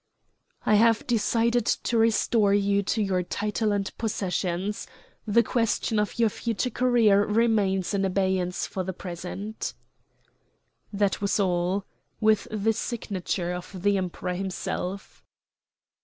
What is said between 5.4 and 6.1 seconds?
question